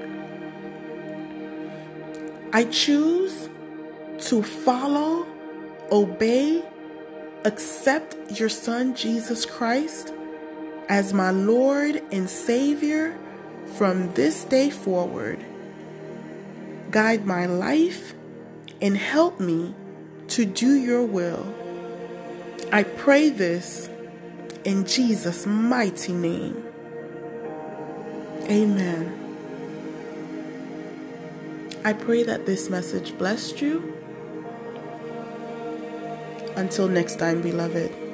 I 2.58 2.64
choose 2.64 3.48
to 4.22 4.42
follow, 4.42 5.28
obey, 5.92 6.64
accept 7.44 8.32
your 8.32 8.48
Son 8.48 8.96
Jesus 8.96 9.46
Christ 9.46 10.12
as 10.88 11.14
my 11.14 11.30
Lord 11.30 12.02
and 12.10 12.28
Savior 12.28 13.16
from 13.76 14.12
this 14.14 14.42
day 14.42 14.70
forward. 14.70 15.38
Guide 16.90 17.24
my 17.24 17.46
life 17.46 18.14
and 18.82 18.96
help 18.96 19.38
me 19.38 19.76
to 20.26 20.44
do 20.44 20.74
your 20.74 21.04
will. 21.04 21.54
I 22.72 22.82
pray 22.82 23.28
this 23.28 23.88
in 24.64 24.84
Jesus' 24.84 25.46
mighty 25.46 26.12
name. 26.12 26.66
Amen. 28.50 29.17
I 31.88 31.94
pray 31.94 32.22
that 32.22 32.44
this 32.44 32.68
message 32.68 33.16
blessed 33.16 33.62
you. 33.62 33.94
Until 36.54 36.86
next 36.86 37.18
time, 37.18 37.40
beloved. 37.40 38.07